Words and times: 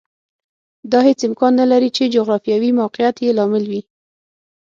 دا 0.91 0.99
هېڅ 1.07 1.19
امکان 1.29 1.51
نه 1.61 1.65
لري 1.71 1.89
چې 1.97 2.11
جغرافیوي 2.15 2.71
موقعیت 2.81 3.15
یې 3.25 3.31
لامل 3.37 3.63
وي 3.71 3.81